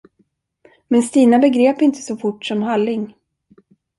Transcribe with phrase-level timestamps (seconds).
[0.87, 3.13] Men Stina begrep inte så fort som Halling.